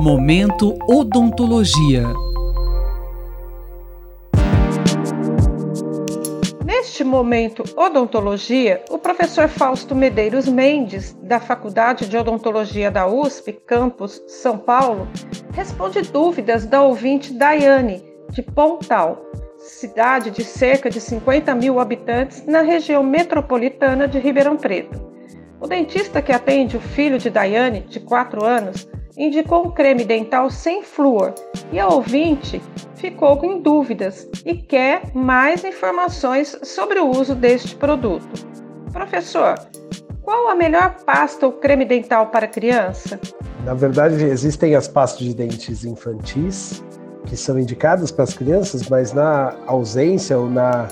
[0.00, 2.02] Momento Odontologia.
[6.64, 14.22] Neste momento Odontologia, o professor Fausto Medeiros Mendes, da Faculdade de Odontologia da USP, campus
[14.26, 15.08] São Paulo,
[15.52, 19.24] responde dúvidas da ouvinte Daiane, de Pontal,
[19.56, 25.06] cidade de cerca de 50 mil habitantes na região metropolitana de Ribeirão Preto.
[25.58, 28.86] O dentista que atende o filho de Daiane, de 4 anos,
[29.16, 31.34] indicou um creme dental sem flúor
[31.72, 32.60] e a ouvinte
[32.94, 38.46] ficou com dúvidas e quer mais informações sobre o uso deste produto.
[38.92, 39.54] Professor,
[40.22, 43.18] qual a melhor pasta ou creme dental para criança?
[43.64, 46.82] Na verdade, existem as pastas de dentes infantis
[47.26, 50.86] que são indicadas para as crianças, mas na ausência ou na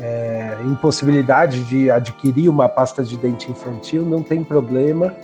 [0.00, 5.14] é, impossibilidade de adquirir uma pasta de dente infantil, não tem problema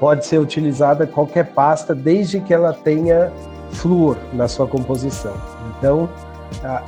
[0.00, 3.32] pode ser utilizada qualquer pasta, desde que ela tenha
[3.70, 5.34] flúor na sua composição.
[5.78, 6.08] Então,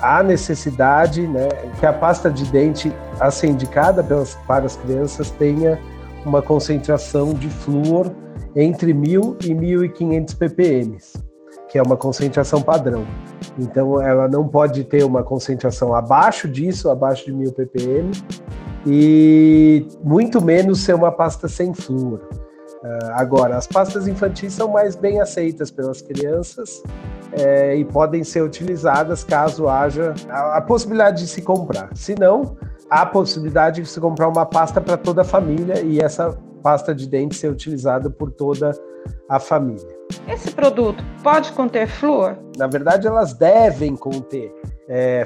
[0.01, 1.49] há necessidade né,
[1.79, 5.79] que a pasta de dente a ser indicada pelas, para as crianças tenha
[6.25, 8.11] uma concentração de flúor
[8.55, 10.97] entre 1.000 e 1.500 ppm,
[11.69, 13.05] que é uma concentração padrão.
[13.59, 18.11] Então, ela não pode ter uma concentração abaixo disso, abaixo de 1.000 ppm,
[18.87, 22.21] e muito menos ser uma pasta sem flúor.
[22.87, 26.85] Uh, agora, as pastas infantis são mais bem aceitas pelas crianças
[27.33, 31.91] é, e podem ser utilizadas caso haja a, a, possibilidade de se comprar.
[31.97, 32.57] Se não,
[32.89, 36.95] há a possibilidade de se comprar uma pasta para toda a família e essa pasta
[36.95, 38.71] de dente ser utilizada por toda
[39.29, 39.97] a família.
[40.29, 42.37] Esse produto pode conter flúor?
[42.57, 44.55] Na verdade, elas devem conter
[44.89, 45.25] é.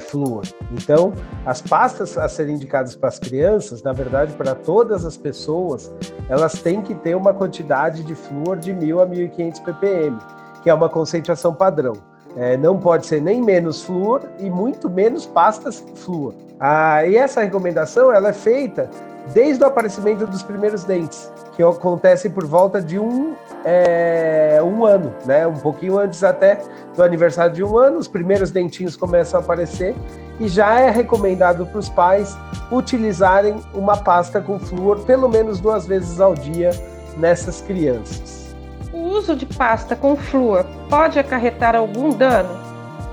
[0.71, 1.13] Então,
[1.45, 5.91] as pastas a serem indicadas para as crianças, na verdade, para todas as pessoas,
[6.27, 10.17] elas têm que ter uma quantidade de flúor de 1.000 a 1.500 ppm,
[10.63, 11.93] que é uma concentração padrão.
[12.35, 16.33] É, não pode ser nem menos flúor e muito menos pastas flúor.
[16.59, 18.89] Ah, e essa recomendação ela é feita
[19.33, 23.33] desde o aparecimento dos primeiros dentes, que acontece por volta de um,
[23.63, 25.45] é, um ano, né?
[25.47, 26.61] Um pouquinho antes até
[26.95, 29.95] do aniversário de um ano, os primeiros dentinhos começam a aparecer
[30.39, 32.35] e já é recomendado para os pais
[32.71, 36.71] utilizarem uma pasta com flúor pelo menos duas vezes ao dia
[37.17, 38.55] nessas crianças.
[38.91, 42.49] O uso de pasta com flúor pode acarretar algum dano?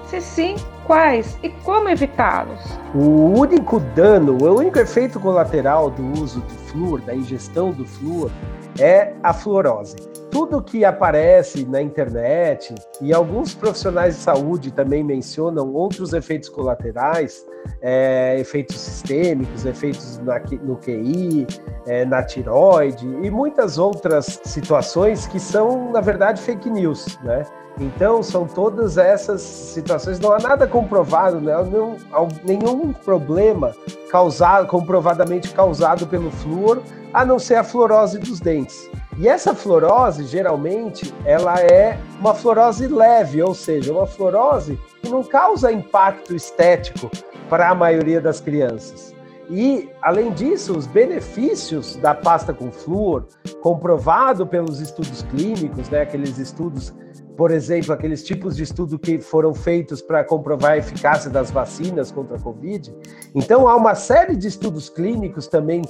[0.09, 0.57] Se sim,
[0.89, 2.59] quais e como evitá-los?
[2.95, 8.31] O único dano, o único efeito colateral do uso de flúor, da ingestão do flúor,
[8.79, 9.97] é a fluorose.
[10.31, 17.45] Tudo que aparece na internet e alguns profissionais de saúde também mencionam outros efeitos colaterais,
[17.81, 21.47] é, efeitos sistêmicos, efeitos na, no QI,
[21.87, 27.45] é, na tiroide e muitas outras situações que são, na verdade, fake news, né?
[27.81, 31.55] Então, são todas essas situações, não há nada comprovado, né?
[31.63, 31.97] não,
[32.45, 33.73] nenhum problema
[34.09, 36.83] causado, comprovadamente causado pelo flúor,
[37.13, 38.91] a não ser a fluorose dos dentes.
[39.17, 45.23] E essa fluorose, geralmente, ela é uma fluorose leve, ou seja, uma fluorose que não
[45.25, 47.11] causa impacto estético
[47.49, 49.15] para a maioria das crianças.
[49.51, 53.27] E, além disso, os benefícios da pasta com flúor,
[53.63, 56.95] comprovado pelos estudos clínicos, né, aqueles estudos
[57.39, 62.11] por exemplo, aqueles tipos de estudo que foram feitos para comprovar a eficácia das vacinas
[62.11, 62.93] contra a Covid.
[63.33, 65.83] Então, há uma série de estudos clínicos também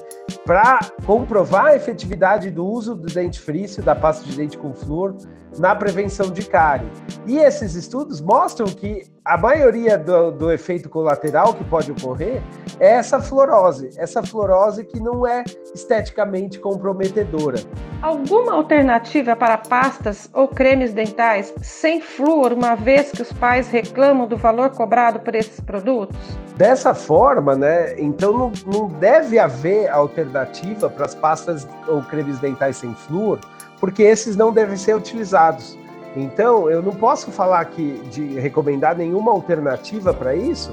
[0.44, 5.16] para comprovar a efetividade do uso do dente frício, da pasta de dente com flúor,
[5.58, 6.91] na prevenção de cárie.
[7.26, 12.42] E esses estudos mostram que a maioria do, do, efeito colateral que pode ocorrer
[12.80, 15.44] é essa fluorose, essa fluorose que não é
[15.74, 17.58] esteticamente comprometedora.
[18.00, 24.26] Alguma alternativa para pastas ou cremes dentais sem flúor, uma vez que os pais reclamam
[24.26, 26.16] do valor cobrado por esses produtos?
[26.56, 28.00] Dessa forma, né?
[28.00, 33.40] Então não, não deve haver alternativa para as pastas ou cremes dentais sem flúor,
[33.78, 35.76] porque esses não devem ser utilizados.
[36.18, 40.72] Então, eu não posso falar aqui de recomendar nenhuma alternativa para isso,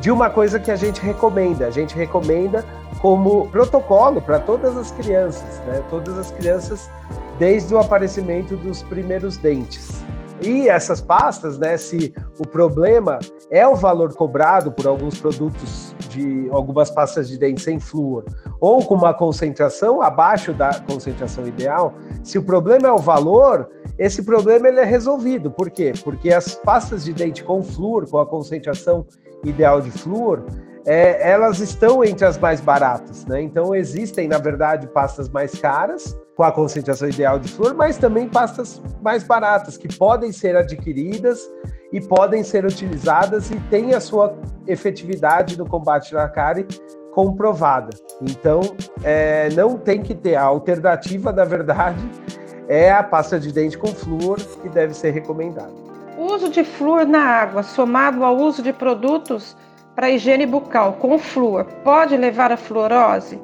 [0.00, 1.66] de uma coisa que a gente recomenda.
[1.66, 2.64] A gente recomenda
[3.00, 5.82] como protocolo para todas as crianças, né?
[5.90, 6.88] Todas as crianças
[7.36, 10.04] desde o aparecimento dos primeiros dentes.
[10.40, 13.18] E essas pastas, né, se o problema
[13.50, 18.24] é o valor cobrado por alguns produtos de algumas pastas de dente sem flúor
[18.60, 24.22] ou com uma concentração abaixo da concentração ideal, se o problema é o valor, esse
[24.22, 25.50] problema ele é resolvido.
[25.50, 25.92] Por quê?
[26.04, 29.06] Porque as pastas de dente com flúor, com a concentração
[29.44, 30.44] ideal de flúor,
[30.86, 33.42] é, elas estão entre as mais baratas, né?
[33.42, 38.28] Então existem, na verdade, pastas mais caras com a concentração ideal de flúor, mas também
[38.28, 41.50] pastas mais baratas, que podem ser adquiridas
[41.92, 46.66] e podem ser utilizadas e têm a sua efetividade no combate à cárie
[47.12, 47.90] comprovada.
[48.20, 48.60] Então,
[49.02, 50.36] é, não tem que ter.
[50.36, 52.06] A alternativa, na verdade,
[52.68, 55.72] é a pasta de dente com flúor, que deve ser recomendada.
[56.18, 59.56] O uso de flúor na água, somado ao uso de produtos
[59.94, 63.38] para higiene bucal com flúor, pode levar à fluorose?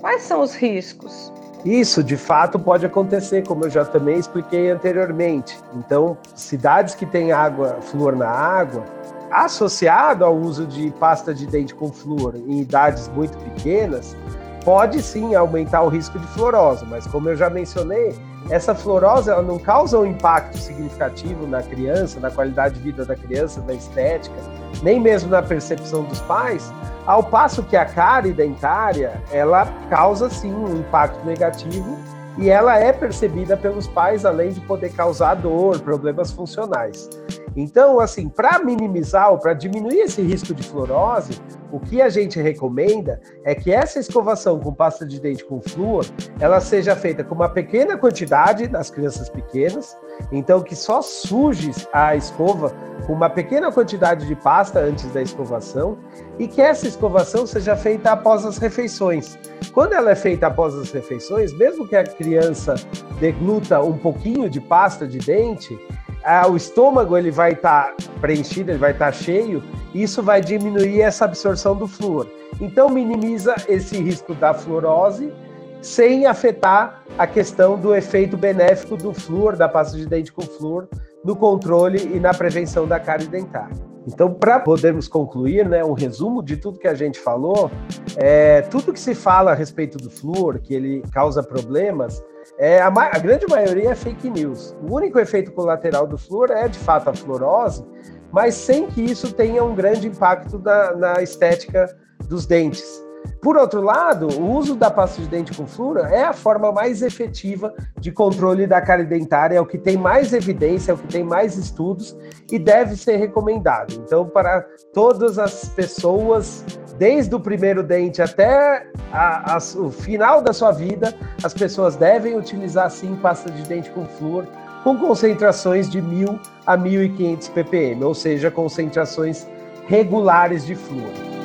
[0.00, 1.32] Quais são os riscos?
[1.64, 5.58] Isso, de fato, pode acontecer, como eu já também expliquei anteriormente.
[5.74, 8.84] Então, cidades que têm água, flúor na água,
[9.30, 14.16] associado ao uso de pasta de dente com flúor em idades muito pequenas,
[14.64, 18.14] pode sim aumentar o risco de fluorose, mas como eu já mencionei,
[18.50, 23.16] essa fluorose ela não causa um impacto significativo na criança, na qualidade de vida da
[23.16, 24.36] criança, na estética,
[24.82, 26.72] nem mesmo na percepção dos pais,
[27.06, 31.98] ao passo que a cárie dentária, ela causa sim um impacto negativo
[32.38, 37.08] e ela é percebida pelos pais além de poder causar dor, problemas funcionais.
[37.56, 41.40] Então, assim, para minimizar ou para diminuir esse risco de fluorose,
[41.72, 46.04] o que a gente recomenda é que essa escovação com pasta de dente com flúor,
[46.38, 49.96] ela seja feita com uma pequena quantidade nas crianças pequenas,
[50.30, 52.74] então que só suje a escova
[53.06, 55.98] com uma pequena quantidade de pasta antes da escovação
[56.38, 59.38] e que essa escovação seja feita após as refeições.
[59.72, 62.74] Quando ela é feita após as refeições, mesmo que a criança
[63.18, 65.78] degluta um pouquinho de pasta de dente,
[66.26, 69.62] ah, o estômago ele vai estar tá preenchido, ele vai estar tá cheio,
[69.94, 72.26] isso vai diminuir essa absorção do flúor.
[72.60, 75.32] Então minimiza esse risco da fluorose
[75.80, 80.88] sem afetar a questão do efeito benéfico do flúor, da pasta de dente com flúor,
[81.24, 83.85] no controle e na prevenção da cárie dentária.
[84.06, 87.70] Então, para podermos concluir, né, um resumo de tudo que a gente falou,
[88.16, 92.22] é, tudo que se fala a respeito do flúor, que ele causa problemas,
[92.58, 94.76] é, a, a, grande maioria é fake news.
[94.88, 97.84] O único efeito colateral do flúor é, de fato, a fluorose,
[98.32, 101.94] mas sem que isso tenha um grande impacto na, na estética
[102.28, 103.05] dos dentes.
[103.46, 107.00] Por outro lado, o uso da pasta de dente com flúor é a forma mais
[107.00, 111.06] efetiva de controle da cárie dentária, é o que tem mais evidência, é o que
[111.06, 112.16] tem mais estudos
[112.50, 113.94] e deve ser recomendado.
[114.04, 114.62] Então, para
[114.92, 116.64] todas as pessoas
[116.98, 122.36] desde o primeiro dente até a, a, o final da sua vida, as pessoas devem
[122.36, 124.44] utilizar sim pasta de dente com flúor
[124.82, 129.46] com concentrações de 1000 a 1500 ppm, ou seja, concentrações
[129.86, 131.35] regulares de flúor.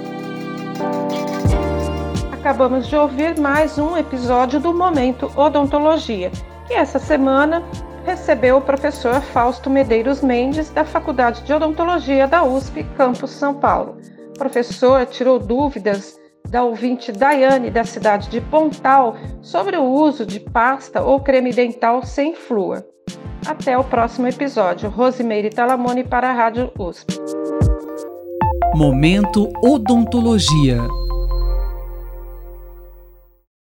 [2.51, 6.29] Acabamos de ouvir mais um episódio do Momento Odontologia,
[6.67, 7.63] que essa semana
[8.03, 13.95] recebeu o professor Fausto Medeiros Mendes, da Faculdade de Odontologia da USP, Campus São Paulo
[14.37, 16.19] professor tirou dúvidas
[16.49, 22.03] da ouvinte Daiane, da cidade de Pontal, sobre o uso de pasta ou creme dental
[22.03, 22.83] sem flúor.
[23.47, 24.89] Até o próximo episódio.
[24.89, 27.15] Rosimeire Talamone para a Rádio USP.
[28.75, 30.81] Momento Odontologia.